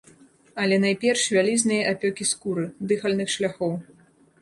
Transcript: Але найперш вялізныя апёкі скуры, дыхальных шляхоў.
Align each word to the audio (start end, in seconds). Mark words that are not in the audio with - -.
Але 0.63 0.75
найперш 0.85 1.27
вялізныя 1.35 1.83
апёкі 1.93 2.29
скуры, 2.33 2.65
дыхальных 2.93 3.27
шляхоў. 3.39 3.81